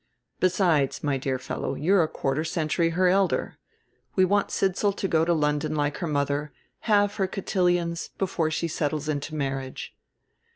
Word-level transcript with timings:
Besides, 0.39 1.03
my 1.03 1.17
dear 1.17 1.37
fellow, 1.37 1.75
you're 1.75 2.01
a 2.01 2.07
quarter 2.07 2.43
century 2.43 2.89
her 2.89 3.07
elder. 3.07 3.59
We 4.15 4.25
want 4.25 4.49
Sidsall 4.49 4.93
to 4.93 5.07
go 5.07 5.23
to 5.25 5.31
London 5.35 5.75
like 5.75 5.97
her 5.97 6.07
mother, 6.07 6.51
have 6.89 7.17
her 7.17 7.27
cotillions, 7.27 8.09
before 8.17 8.49
she 8.49 8.67
settles 8.67 9.07
into 9.07 9.35
marriage." 9.35 9.93